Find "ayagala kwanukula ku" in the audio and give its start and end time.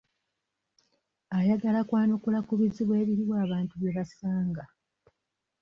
1.37-2.53